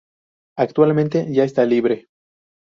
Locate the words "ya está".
1.31-1.63